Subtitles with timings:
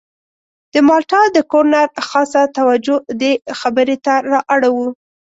[0.73, 4.87] د مالټا د ګورنر خاصه توجه دې خبرې ته را اړوو.